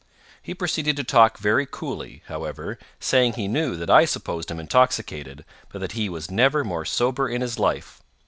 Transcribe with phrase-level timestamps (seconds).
[0.41, 5.45] He proceeded to talk very coolly, however, saying he knew that I supposed him intoxicated,
[5.71, 8.01] but that he was never more sober in his life.